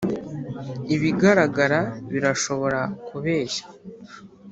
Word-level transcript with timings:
ibigaragara 0.95 1.79
birashobora 2.11 2.79
kubeshya 3.07 3.65